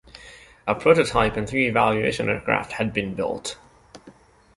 [0.65, 3.59] A prototype and three evaluation aircraft had been built.